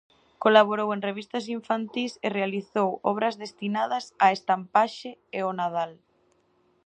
Colaborou 0.43 0.89
en 0.95 1.01
revistas 1.09 1.45
infantís 1.57 2.13
e 2.25 2.27
realizou 2.39 2.89
obras 3.11 3.35
destinadas 3.43 4.05
á 4.25 4.27
estampaxe 4.37 5.11
e 5.37 5.39
ao 5.43 5.51
Nadal. 5.59 5.91